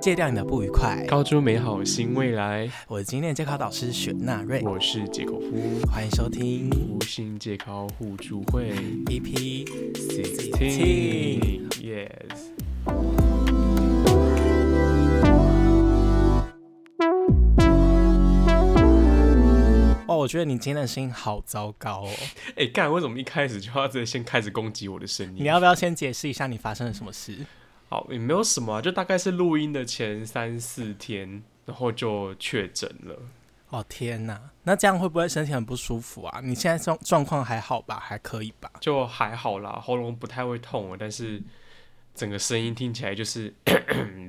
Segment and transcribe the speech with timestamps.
[0.00, 2.70] 戒掉你的不愉快，高出美好新未来。
[2.88, 8.72] 我是今天的监考导师雪纳瑞，我是戒口夫，欢迎收听无心戒考互助会
[9.06, 11.68] EP sixteen。
[11.80, 12.14] Yes。
[20.06, 22.10] 哦，我觉得你今天的声音好糟糕哦。
[22.56, 25.44] 哎，干，为什么一开始就要这先开始攻击我的声音？
[25.44, 27.34] 你要不要先解释一下你发生了什么事？
[27.94, 33.16] 好，也没有什么，就大概是录音的前三四天，然后就确诊了。
[33.70, 36.40] 哦天哪，那这样会不会身体很不舒服啊？
[36.42, 38.00] 你现在状状况还好吧？
[38.00, 38.68] 还可以吧？
[38.80, 41.40] 就还好啦，喉咙不太会痛，但是
[42.16, 43.54] 整个声音听起来就是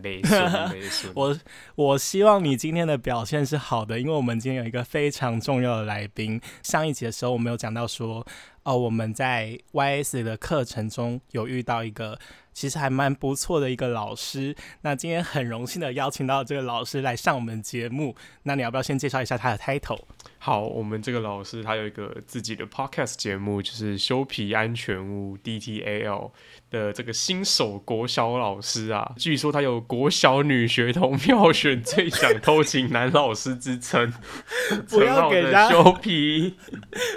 [0.04, 1.12] 没顺没顺。
[1.18, 1.36] 我
[1.74, 6.40] 我希望你今天的表现是好的，因为我们今天有一个非常重要的来宾。
[6.62, 8.24] 上一集的时候我们有讲到说，
[8.66, 12.20] 哦，我们在 YS 的课程中有遇到一个。
[12.56, 18.16] 其实还蛮不错的一个老师，那今天很荣幸的邀请到这个老师来上我们节目。
[18.44, 20.00] 那你要不要先介绍一下他的 title？
[20.38, 26.32] 好，我们这个老师他有一个自己的 podcast 节目，就是修皮安全屋 DTAL
[26.70, 29.12] 的这个新手国小老师啊。
[29.18, 34.14] 据说他有国小女学童票选最想偷情男老师之称。
[34.88, 36.56] 不要给人家修皮，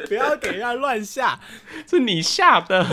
[0.08, 1.37] 不要给人家乱下，
[1.86, 2.84] 是你下的。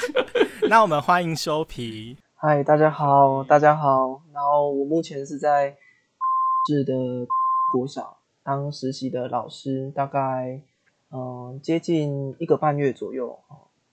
[0.68, 2.16] 那我们欢迎修皮。
[2.36, 4.22] 嗨，大家好，大家好。
[4.32, 5.74] 然后我目前是在
[6.68, 6.92] 市的
[7.72, 10.60] 国小当实习的老师，大概
[11.10, 13.38] 嗯接近一个半月左右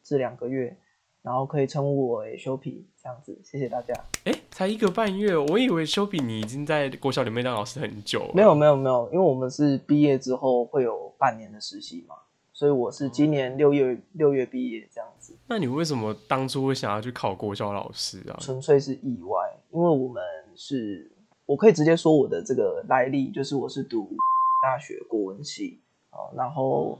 [0.04, 0.78] 至两个月，
[1.22, 3.40] 然后可以称呼我为修皮这样子。
[3.44, 3.94] 谢谢大家。
[4.26, 8.30] 哎，才一个半月，我以为修皮你已经在国小里面当老师很久。
[8.34, 12.16] 没有没有没有，因为我们是毕业之后会有半年的实习嘛。
[12.62, 15.36] 所以我是今年六月六月毕业这样子。
[15.48, 18.38] 那你为什么当初会想要去考国教老师啊？
[18.40, 20.22] 纯粹是意外，因为我们
[20.54, 21.12] 是，
[21.48, 24.08] 我可以直接说我的这个来历，就是我是读
[24.62, 25.80] 大学国文系
[26.12, 27.00] 啊，然后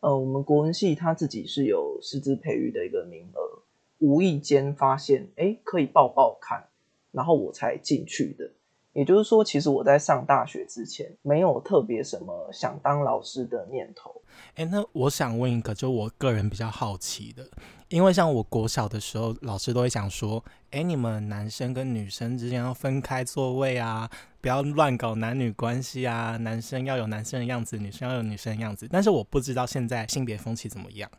[0.00, 3.62] 呃，我们国文系他自己是有师资培育的一个名额，
[4.00, 6.64] 无意间发现哎可以报报看，
[7.12, 8.50] 然后我才进去的。
[8.92, 14.20] 也就是说，其实我在上大学之前没有特别什么想当老师的念头。
[14.54, 17.48] 哎，那我想问一个，就我个人比较好奇的，
[17.88, 24.10] 因为像我国小的时候，老师都会讲说，哎，你们男生跟女生之间要分开座位啊，
[24.40, 28.86] 不要乱搞男女关系啊，男生要有男生的样子，女生要有女生的样子。
[28.90, 31.10] 但是我不知道现在性别风气怎么样。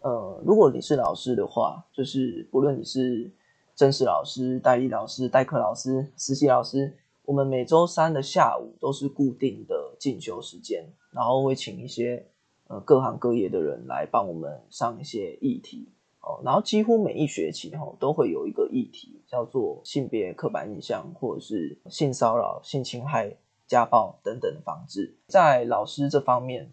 [0.00, 3.30] 呃，如果你是老师的话，就是不论你是
[3.76, 6.96] 正式老师、代理老师、代课老师、实习老师。
[7.26, 12.26] 我们每周三的下午都是固定的进修时间，然后会请一些
[12.70, 15.88] 呃各行各业的人来帮我们上一些议题
[16.20, 16.40] 哦。
[16.44, 23.36] 然后几乎每一学期哈都会有一个议题叫做性别刻板印象，或者是性骚扰、性侵害、
[23.66, 25.16] 家暴等等的防治。
[25.26, 26.70] 在老师这方面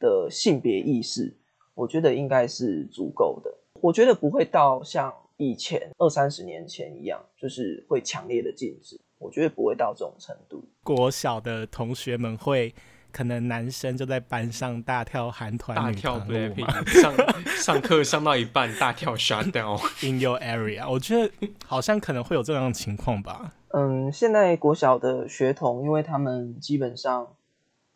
[0.00, 1.36] 的性别意识，
[1.74, 3.54] 我觉得应该是足够的。
[3.80, 9.00] 我觉得不会到像以前二三十年前一样，就是会强烈的禁止。
[9.18, 10.62] 我觉得不会到这种程度。
[10.82, 12.74] 国小的同学们会，
[13.16, 17.14] 可能男生就在班上大跳韩团、大跳 Blackpink，上
[17.56, 20.86] 上课上到一半大跳 Shut Down in Your Area。
[20.86, 21.32] 我觉得
[21.64, 23.54] 好像可能会有这样的情况吧。
[23.72, 27.26] 嗯，现在国小的学童，因为他们基本上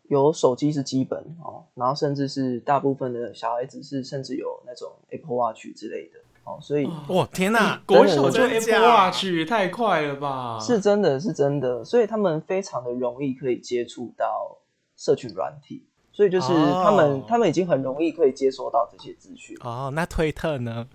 [0.08, 6.18] 有手机是基本哦，然后甚至是大部分的小孩子是甚至有那种 Apple Watch 之类的。
[6.44, 10.58] 哦，所以哇天哪，国小就 Apple Watch 太快了吧？
[10.58, 14.56] 是真的是真的，所以他们非常的容易可以接触到
[15.00, 19.56] 社群软体，所以就是他们他们已经很容易可以接收到这些资讯。
[19.62, 20.86] 哦，那推特呢？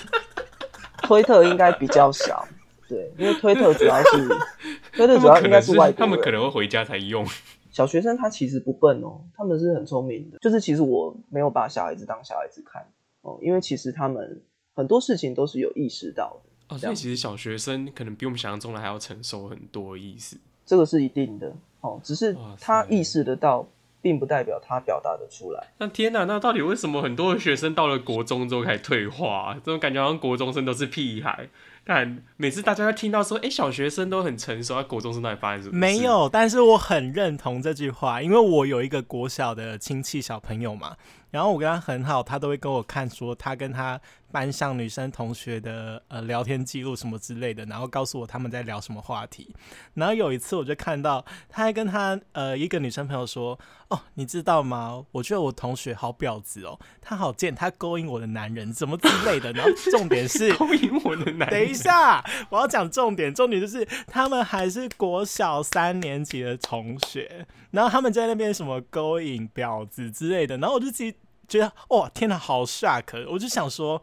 [1.04, 2.46] 推特应该比较少，
[2.86, 4.28] 对，因为推特主要是
[4.92, 7.26] 推特主要应该是外他们可能会回家才用。
[7.70, 12.86] 小学生他其实不笨哦，他们是很聪明的，就是其实我没有把小孩子当小孩子看
[13.22, 14.42] 哦，因为其实他们。
[14.74, 20.38] 很多事情都是有意识到的哦，所以其实小学生可能比我们想象中的还要成熟很多意思。
[20.64, 23.66] 这个是一定的哦，只是他意识得到，
[24.00, 25.68] 并不代表他表达的出来。
[25.78, 29.54] 那天哪，那到底为什么很多的学生到了国中之后开始退化？
[29.64, 31.48] 这种感觉好像国中生都是屁孩。
[31.84, 35.76] 但每次大家听到说，哎，小学生都很成熟，啊国中生到底发生什么？
[35.76, 40.96] 没有，但是我很认同这句话，因为我有一个国小的亲戚小朋友嘛。
[41.32, 43.98] 然后我跟他很好，他都会跟我看说他跟他
[44.30, 49.54] 班上女生同学的呃聊天记录什么之类的，然后告诉我他们在聊什么话题。
[49.94, 53.58] 然后有一次我就看到他还跟他呃一个女生朋友说
[53.88, 55.02] ：“哦，你知道吗？
[55.10, 61.71] 我觉得我同学好婊子哦，他好贱，他勾引我的男人，怎么之类的。”然后重点是 勾引我的男人。
[61.72, 71.14] 一下，我要讲重点，重点就是他们还是国小三年级的同学，然后他们在那边什么勾引婊子之类的，然后我就自己
[71.48, 73.26] 觉得哇，天哪，好 shock！
[73.30, 74.00] 我就想说，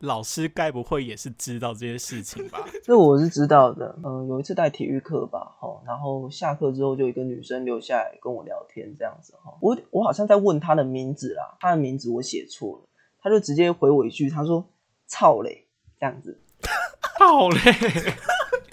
[0.00, 2.64] 老师该不会也是知道这些事情吧？
[2.82, 3.98] 这我是知道的。
[4.04, 9.52] 嗯，有一次带体育课吧，哈，然后下课之后就一个女生留下来跟我聊天，这样子哈。
[9.60, 12.88] 我我好像在问她的名字啦，她的名字我写错了，
[13.20, 14.64] 她就直接回我一句，她说
[15.06, 15.66] “操嘞”
[16.00, 16.40] 这样子
[17.18, 17.58] ，“操嘞”。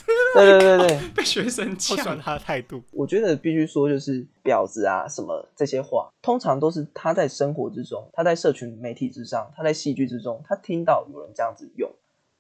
[0.35, 2.81] 对对对对， 被学生呛喜欢他的态度。
[2.91, 11.89] 我觉得必须说，就是婊子啊什么这些话，通常都是他在生活之中，他在社群媒体之上，他在戏剧之中，他听到有人这样子用，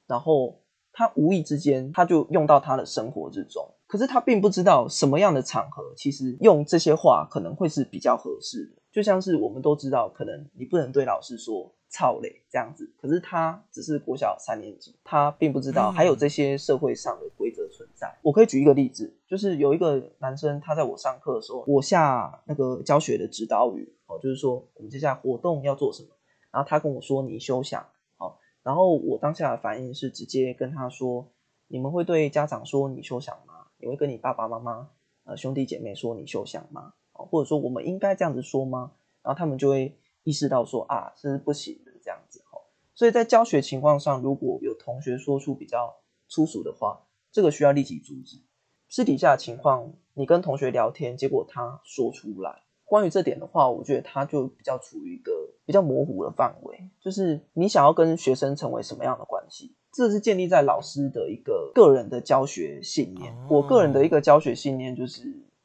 [0.07, 0.59] 然后
[0.91, 3.65] 他无意之间他就用到他的生活之中。
[3.87, 8.81] 可是他并不知道什么样的场合，其实用这些话可能会是比较合适的。
[8.95, 11.75] 就像是我们都知道，可能你不能对老师说。
[11.87, 18.13] 操嘞，这样子，可是他只是国小三年级，他并不知道还有这些社会上的规则存在。
[18.21, 26.09] 我可以举一个例子，就是有一个男生，他在我上课的时候，我下那个教学的指导语哦，就是说我们接下来活动要做什么，
[26.51, 27.85] 然后他跟我说你休想，
[28.17, 31.31] 好，然后我当下的反应是直接跟他说，
[31.67, 33.67] 你们会对家长说你休想吗？
[33.77, 34.89] 你会跟你爸爸妈妈、
[35.23, 36.93] 呃兄弟姐妹说你休想吗？
[37.29, 38.93] 或者说我们应该这样子说吗？
[39.21, 39.97] 然后他们就会。
[40.27, 42.59] 意识到说啊，这是不行的这样子哈，
[42.95, 46.99] 所以在教学情况上，如果有同学说出比较粗俗的话，
[47.31, 48.41] 这个需要立即阻止。
[48.89, 55.31] 私底下情况，你跟同学聊天，结果他说出来，关于这点的话，我觉得他就比较处于一个
[55.63, 63.31] 比较模糊的范围，就是你想要跟学生成为什么样的关系，这是建立在老师的一个个人的教学信念。
[63.47, 65.21] 我个人的一个教学信念就是，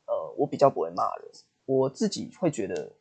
[0.07, 1.31] 呃，我比较不会骂人，
[1.79, 2.93] 我自己会觉得。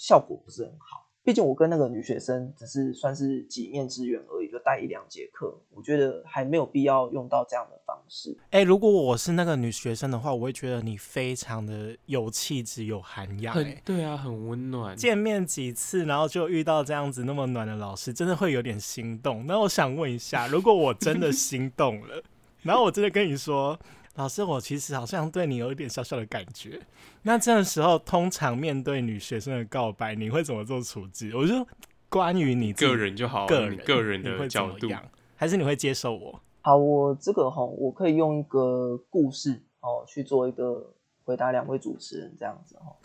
[0.00, 8.38] 效果不是很好，毕竟我跟那个女学生只是算是几面之缘而已，就带一两节课，我觉得还没有必要用到这样的方式。
[8.50, 13.52] 哎，如果我是那个女学生的话，我会觉得你非常的有气质、有涵养。
[13.56, 14.96] 哎，对啊，很温暖。
[14.96, 19.44] 见面几次，然后就遇到这样子那么暖的老师，真的会有点心动。
[19.48, 22.22] 那我想问一下，如果我真的心动了，
[22.62, 23.76] 然后我真的跟你说。
[24.18, 26.80] 老师，我其实好像对你有一点小小的感觉。
[27.22, 31.30] 那这个时候，通常面对女学生的告白，你会怎么做处置？
[31.36, 31.64] 我就
[32.08, 34.88] 关于你个人就好，个人个人的角度，
[35.36, 36.40] 还是你会接受我？
[36.62, 40.92] 好，我这个哈，我可以用一个故事哦去做一个
[41.22, 42.96] 回答两位主持人这样子哈。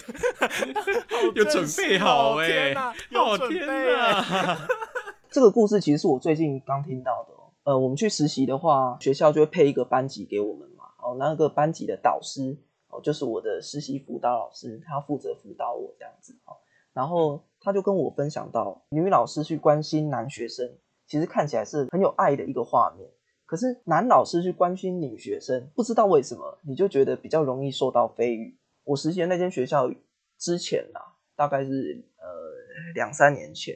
[1.36, 2.74] 有准备好哎，
[3.14, 4.68] 好天哪！
[5.30, 7.34] 这个故事其实是我最近刚听到的。
[7.66, 10.68] 呃，我们去实习的话，学校就会配一个班级给我们。
[11.04, 12.58] 哦，那个班级的导师
[12.88, 16.56] 哦，就是我的实习辅导老师，他负责辅导我这样子哦。
[16.94, 23.10] 然后他就跟我分享到，女老师去关心男学生，其实看起来是很有爱的一个画面。
[23.46, 28.58] 可是男老师去关心女学生，不知道为什么，你就觉得比较容易受到非议。
[28.84, 29.90] 我实习的那间学校
[30.38, 33.76] 之前啊，大概是呃两三年前。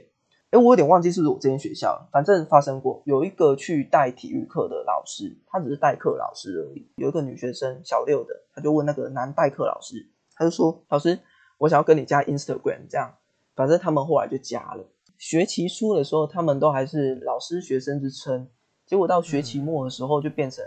[0.51, 6.89] 哎，我有点忘记是不是我这间学校，反正发生过有一个去带体育课的老师，他只是代课老师而已。
[6.95, 11.19] 有一个女学生小六的，他就问那个男代课老师，他就说：“老师，
[11.57, 13.13] 我想要跟你加 Instagram，这样。”
[13.55, 14.87] 反正他们后来就加了。
[15.17, 18.47] 学期初的时候，他们都还是老师学生之称，
[18.85, 20.63] 结果到学期末的时候就变成。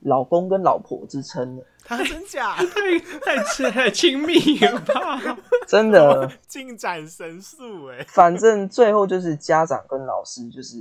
[0.00, 2.56] 老公跟老婆之称的，他真假？
[2.56, 2.98] 太
[3.42, 5.20] 太太亲密了吧？
[5.66, 8.04] 真的进展神速哎！
[8.08, 10.76] 反正最后就是家长跟老师就是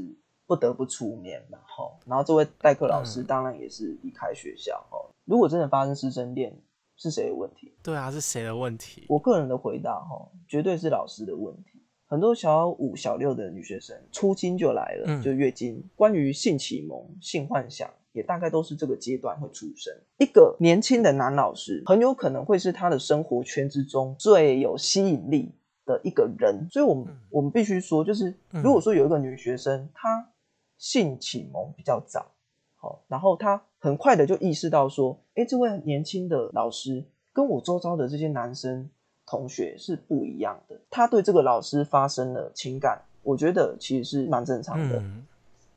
[0.45, 1.91] 不得不出面嘛，哈。
[2.05, 4.97] 然后这位代课老师当然也是离开学校，哈。
[5.25, 6.55] 如果真的发生师生恋，
[6.95, 7.73] 是谁的问题？
[7.83, 9.05] 对啊，是谁的问题？
[9.09, 11.76] 我个人的回答，哈，绝对是老师的问题。
[12.09, 15.83] 很多小五、小六的女学生初经就来了，就月经。
[15.93, 19.93] 关于性启蒙、性幻想，也大概都是这个阶段会出生。
[20.17, 25.51] 一个年轻的男老师，很有可能会是他的生活圈之中最有吸引力
[25.85, 26.65] 的一个人。
[26.71, 30.29] 所以，我们我们必须说，就是如果说有一个女学生，她
[30.77, 32.31] 性启蒙比较早，
[32.77, 38.89] 好，然后她很快的就意识到说，哎，这位年轻的老师跟我周遭的这些男生。
[39.27, 45.03] 同学是不一样的，他对这个老师发生了情感，我觉得其实是蛮正常的，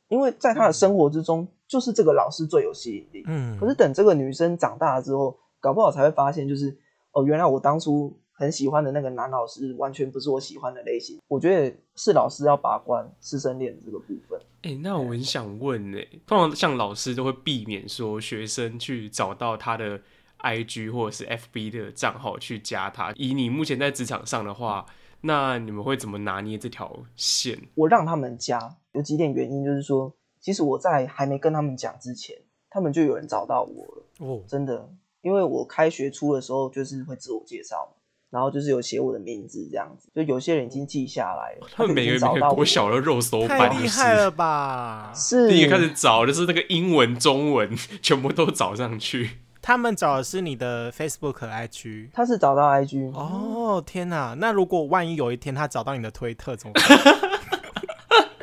[0.09, 3.25] 因为在他的生活之中，就是这个老师最有吸引力。
[3.27, 6.77] 嗯，可是等这个女生长大了之后，搞不好才会发现，就是
[7.13, 11.19] 哦，原来我当初很喜欢的那个男老师，完全不是我喜欢的类型。
[11.27, 14.41] 我觉得是老师要把关师生恋这个部分。
[14.63, 20.01] 哎、那我很想问哎、通常像老师都会避免说学生去找到他的
[20.43, 23.13] IG 或者是 FB 的账号去加他。
[23.17, 24.87] 以你目前在职场上的话，
[25.23, 27.59] 那你们会怎么拿捏这条线？
[27.75, 32.37] 我让他们加，有几点原因，就是说，其实我在还没跟他们讲之前，
[32.71, 34.91] 他们就有人找到我了，哦，真的。
[35.23, 45.13] 因为我开学初的时候就是会自我介绍嘛，然后就是有写我的名字这样子，就有些人已经记下来了，他们每个人找到我小的肉搜太版，厉害了吧！
[45.15, 49.33] 是第一个开始找就是那个英文、中文全部都找上去。
[49.71, 52.09] 他们找的是你的 Facebook、IG。
[52.13, 54.35] 他是找到 IG，哦，天哪！
[54.37, 56.99] 那如果万一有一天他找到你的推特怎么办？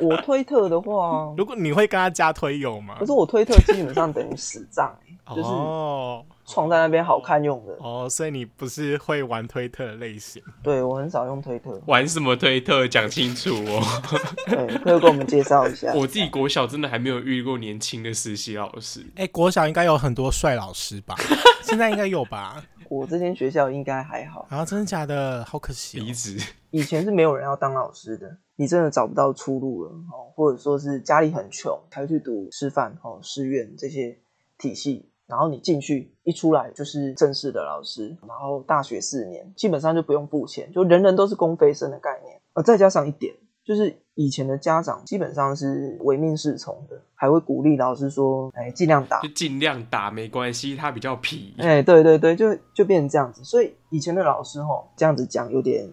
[0.00, 3.04] 我推特的话，如果你会跟他加推友吗可？
[3.04, 7.76] 是我推特基本上等于死账、欸，就是哦创在那边好看用的。
[7.80, 10.42] 哦，所以你不是会玩推特的类型。
[10.62, 12.88] 对我很少用推特，玩什么推特？
[12.88, 13.82] 讲清楚哦！
[14.48, 15.92] 对，可以给我们介绍一下。
[15.94, 19.04] 我自己国小真的还没有遇过年轻的实习老师。
[19.16, 21.14] 哎、国小应该有很多帅老师吧？
[21.62, 22.64] 现在应该有吧？
[22.88, 25.44] 我这间学校应该还好，然后真的假的？
[25.44, 26.02] 好可惜、哦。
[26.02, 26.40] 离职，
[26.70, 34.16] 以前是没有人要当老师的，你真的找不到出路了哦，或者说是家里很穷，才会去读师范哦、师院这些
[34.56, 51.54] 体系，然后你进去一出来就是正式的老师，然后大学四年基本上就不用付钱，就人人都是公费生的概念，呃，再加上一点就是以前的家长基本上是唯命是从的，还会鼓励老师说，哎，尽量打就，尽量打没关系，他比较皮。
[51.58, 53.44] 哎，对对对，就就变成这样子。
[53.44, 55.86] 所以以前的老师吼，这样子讲有点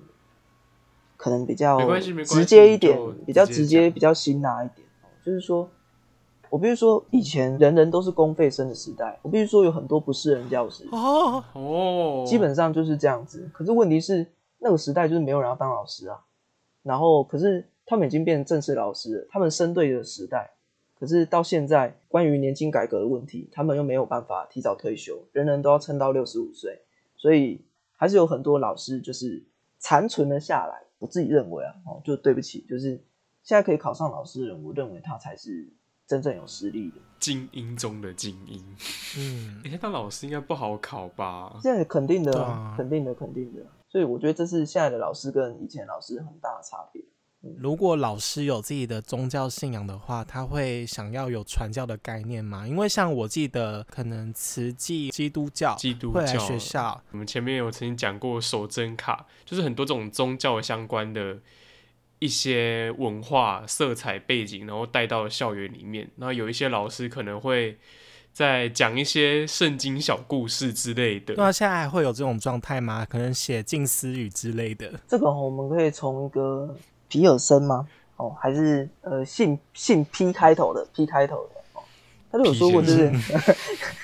[1.17, 4.87] 可能比较没关系没关系直接一点，比较直接比较辛辣一点。
[5.25, 5.69] 就是说，
[6.55, 13.49] 我必须说，以前人人都是公费生的时代，我必须说有很多不是人教师，哦，哦，基本上就是这样子。
[13.51, 14.25] 可是问题是，
[14.59, 16.17] 那个时代就是没有人要当老师啊。
[16.81, 20.49] 然后，可是他们已经变成正式老师了，他们生对的时代。
[20.97, 26.79] 可是到现在，关于年金改革的问题，他们又没有办法提早退休，人人都要撑到六十五岁，
[27.17, 27.65] 所以
[27.97, 29.43] 还是有很多老师就是
[29.77, 30.83] 残存了下来。
[30.99, 32.91] 我自己认为啊，哦，就对不起，就是
[33.43, 35.67] 现在可以考上老师的人，我认为他才是
[36.07, 36.95] 真正有实力的。
[37.19, 38.63] 精英中的精英。
[39.17, 41.57] 嗯，你看当老师应该不好考吧？
[41.61, 43.61] 现在肯定的啊，啊肯定的，肯定的。
[43.89, 47.01] 所以我觉得这是现在的老师跟以前老师很大的差别。
[47.57, 52.67] 如果老师有自己的宗教信仰的话，他会想要有传教的概念吗？
[52.67, 61.37] 因为像我记得，可能慈济基督教基督教学校，我们前面有曾经讲过守真卡，就是很多这种宗教相关的
[62.19, 66.09] 一些文化色彩背景，然后带到校园里面。
[66.17, 67.77] 然后有一些老师可能会
[68.31, 71.35] 在讲一些圣经小故事之类的。
[71.35, 73.05] 对啊，现在还会有这种状态吗？
[73.09, 74.91] 可能写近思语之类的。
[75.07, 76.75] 这个我们可以从一个
[77.07, 77.87] 皮尔森吗？
[78.17, 81.83] 哦，还是呃姓姓 P 开头的 P 开头的哦，
[82.31, 83.11] 他就有说过，就是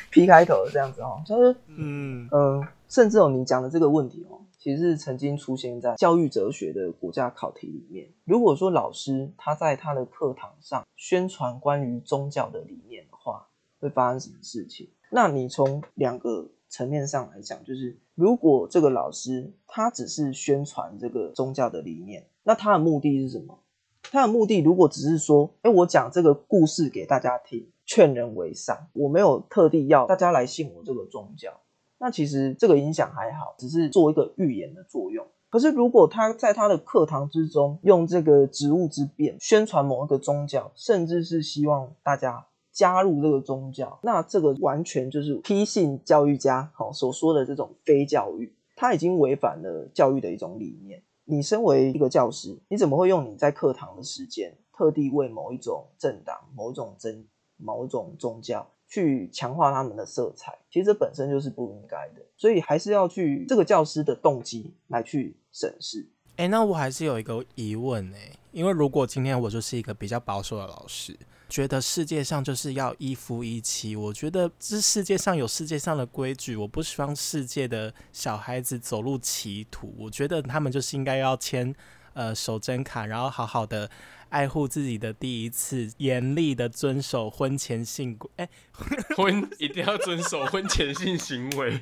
[0.09, 8.07] P 开头的这样子哦，就是嗯，呃，甚至哦，你讲的这个问题哦，其实曾经出现在教育哲学的国家考题里面。
[8.25, 13.47] 如果说老师他在他的课堂上宣传关于宗教的理念的话，
[13.79, 14.89] 会发生什么事情？
[15.09, 23.57] 那你从两个层面上来讲，就是如果这个老师他只是宣传这个宗教的理念，那他的目的是什么？
[24.03, 31.59] 他的目的如果只是说，哎，我讲这个故事给大家听，劝人为善，我没有特地要大家来信我这个宗教，
[32.01, 35.23] 那其实这个影响还好，只是做一个预言的作用。
[35.51, 51.03] 可是如果他在他的课堂之中用这个职务之便宣传某一个宗教，甚至是希望大家加入这个宗教，那这个完全就是批信教育家好所说的这种非教育，他已经违反了教育的一种理念。
[51.25, 57.23] 你身为一个教师，你怎么会用你在课堂的时间，特地为某一种政党、某一种真、
[57.63, 60.57] 某种宗教去强化他们的色彩？
[60.69, 66.09] 其实本身就是不应该的，所以还是要去这个教师的动机来去审视。
[66.37, 71.15] 哎、那我还是有一个疑问哎、因为如果今天我就是一个比较保守的老师，
[71.47, 79.93] 觉得世界上就是要一夫一妻，我觉得这世界上有世界上的规矩，我不希望世界的小孩子走入歧途。
[79.99, 81.75] 我觉得他们就是应该要签
[82.13, 83.87] 呃守贞卡，然后好好的
[84.31, 88.29] 爱护自己的第一次，严厉的遵守婚前性规。
[88.37, 88.49] 哎、
[89.15, 91.79] 婚一定要遵守婚前性行为。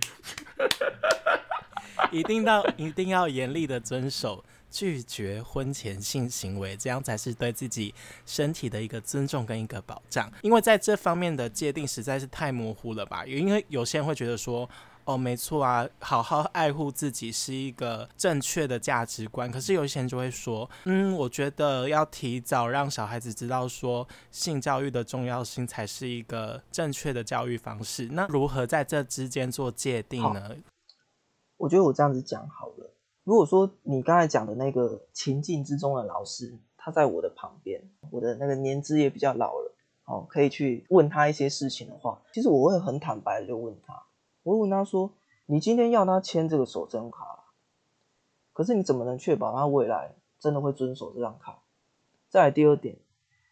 [2.12, 7.94] 一定要一定要严厉的遵守，拒绝婚前性行为，这样才是对自己
[8.26, 10.32] 身体的一个尊重跟一个保障。
[10.42, 13.24] 因为在这方面的界定实在是太模糊了吧？
[13.26, 14.68] 因为有些人会觉得说。
[15.10, 19.52] 哦，没错啊，好好爱护自己是一个正确的价值观。
[19.52, 28.08] 可是有些人就会说，嗯，我觉得要提早让小孩子知道说性教育的重要性，才是一个正确的教育方式。
[28.12, 30.56] 那如何在这之间做界定呢？
[31.58, 32.94] 我觉得我这样子讲好了。
[33.24, 39.76] 如果说你刚才讲的那个情境之中的老师，他在我的旁边，我的那个年资也比较老了，
[40.06, 43.94] 哦，可以去问他一些事情的话，其实我会很坦白的就问他，
[44.50, 45.12] 我会问他说
[45.46, 47.44] ：“你今天要他签这个守贞卡，
[48.52, 51.60] 可是你怎么能确保他未来真的会遵守这张卡？”
[52.30, 52.98] 再来第二点，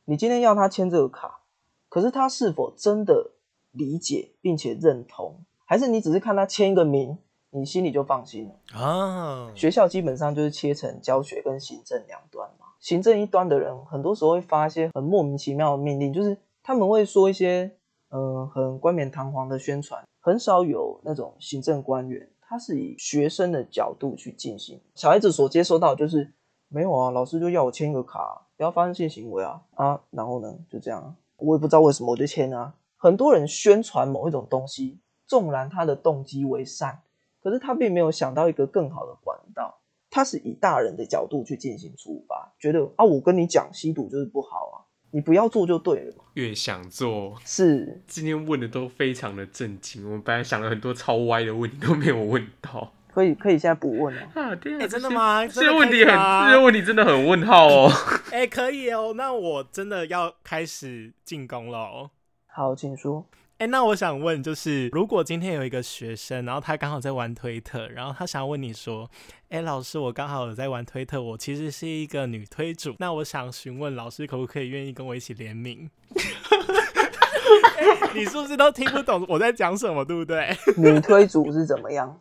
[0.06, 1.42] 你今天要他签这个卡，
[1.88, 3.34] 可是他是否真的
[3.72, 7.20] 理解并且认同，还是你只是看他签一个名？
[7.52, 9.52] 你心里就放心了啊！
[9.56, 12.66] 学校基本上就是切成教学跟行政两端嘛。
[12.80, 17.78] 行政一端的人，很多时候会发一些很莫名其妙的命令，就是他们会说一些
[18.10, 24.78] 嗯很冠冕堂皇的宣传，很少有那种行政官员，他是以学生的角度去进行。
[24.94, 26.34] 小孩子所接收到就是
[26.68, 32.76] 没有啊，老师就要我签一个卡，不要发生性行为啊啊，然后呢就这样，我也不知道为什么我就签啊。
[32.98, 37.00] 很多人宣传某一种东西，纵然他的动机为善。
[37.42, 39.80] 可是他并没有想到一个更好的管道，
[40.10, 46.24] 他是以大人的角度去进行处罚，觉得啊，我跟你讲吸毒就是不好啊，你不要做就对了嘛。
[46.34, 54.56] 越想做是今天问的都非常的震惊，我们本来想了很多超歪的问题都没有问到，可以可以现在不问了啊？
[54.56, 55.48] 对啊，真的吗？
[55.48, 56.14] 这个问题很
[56.48, 57.92] 这个问题真的很问号哦。
[58.32, 62.12] 哎，可以哦，那我真的要开始进攻了哦。
[62.46, 63.26] 好，请说。
[63.60, 69.10] 哎，那我想问，就是如果今天有一个学生，然后他刚好在玩推特，然后他想要问你说
[69.50, 75.90] ：“哎，老师，我刚好有在玩推特，我其实是一个女推主，那我想询问老师，可不可以愿意跟我一起联名？”
[78.14, 80.56] 你是不是都听不懂我在讲什么，对不对？
[80.78, 82.16] 女推主是怎么样？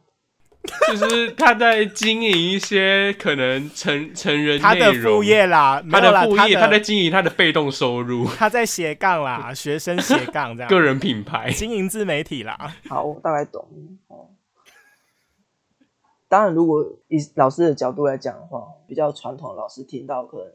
[0.89, 12.75] 就是他在经营一些可能成成人他的副业啦，他的副业，他在经营他的被动收入， 他在斜杠啦，学生斜杠这样， 个人品牌经营自媒体啦。
[12.89, 13.67] 好，我大概懂
[14.09, 14.29] 哦。
[16.29, 20.47] 当然，如果以老师的角度来讲的话，比较传统老师听到可能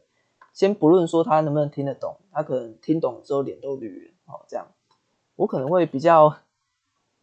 [0.52, 4.44] 先不论说他能不能听得懂，他可能听懂之后脸都绿了哦。
[4.48, 4.66] 这样，
[5.36, 6.36] 我可能会比较，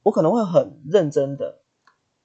[0.03, 1.58] 我可能会很认真的。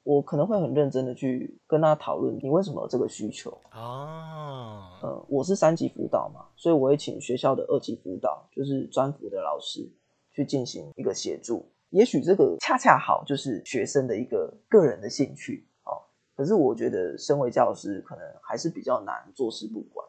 [0.05, 4.83] 我可能会很认真的去跟他讨论，你为什么有这个需求哦？
[5.03, 9.91] 呃，我是三级辅导嘛，所以我会请学校的二级辅导，就是专辅的老师
[10.31, 11.67] 去进行一个协助。
[11.89, 16.03] 也许这个恰恰好就是学生的一个个人的兴趣哦。
[16.37, 20.07] 可是我觉得身为教师，可能还是比较难坐视不管，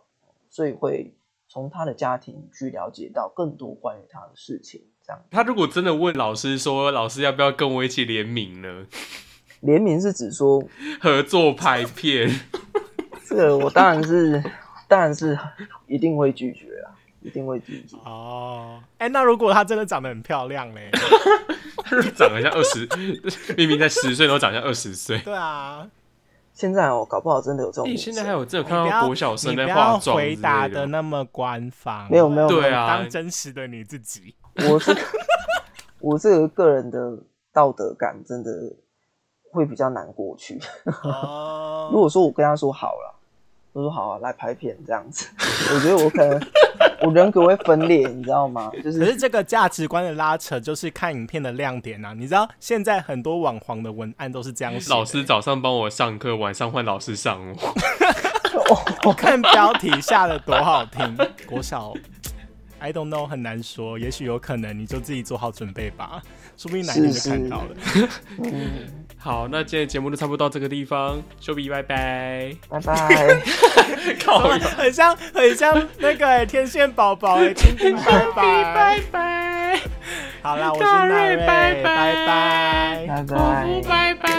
[0.49, 1.15] 所以会
[1.47, 4.81] 从他的家庭去了解到更多关于他的事情。
[5.05, 8.87] 这样，他如果真的问老师说，老师要不要跟我一起联名呢？
[9.65, 10.63] 联名是指说
[11.01, 12.29] 合作拍片，
[13.27, 14.41] 这个我当然是，
[14.87, 15.37] 当然是
[15.87, 17.97] 一定会拒绝啊，一定会拒绝。
[18.05, 20.91] 哦，哎，那如果她真的长得很漂亮嘞，
[22.15, 22.87] 长得像二十，
[23.57, 25.17] 明明才十岁都长像二十岁。
[25.19, 25.87] 对啊，
[26.53, 27.89] 现在哦，搞不好真的有这种。
[27.89, 30.15] 你现在还有这有看到国小生在化妆？
[30.15, 34.35] 回答的那么官方，没有没有，对啊，当真实的你自己。
[34.69, 34.95] 我是
[35.99, 37.17] 我这个个人的
[37.51, 38.51] 道德感真的。
[39.55, 40.59] 会比较难过去。
[41.91, 43.15] 如果说我跟他说好了，
[43.71, 45.27] 我说好啊，来拍片这样子，
[45.73, 46.41] 我觉得我可能
[47.01, 48.71] 我人格会分裂，你知道吗？
[48.83, 52.13] 就是，可是这个价值观的拉扯，就是看影片的亮点啊。
[52.13, 57.55] 你知道现在很多网黄的文案都是这样写：老师早上帮我上课，晚上换老师上我。
[59.05, 61.93] 我看标题下的多好听，国小。
[62.79, 66.21] I don't know，很难说，也许有可能，你就自己做好准备吧，
[66.57, 67.75] 说不定哪天就看到了。
[69.25, 73.41] 好，那今天节目就差不多到这个地方，秀比拜拜，拜拜。
[74.23, 74.37] 靠，
[74.77, 77.51] 很像很像那个天线宝宝哎，
[78.05, 78.63] 拜拜。
[78.75, 79.79] 拜拜。
[80.43, 83.05] 好啦，我是奈瑞，拜拜。
[83.07, 83.81] 拜拜。
[83.89, 84.34] 拜拜。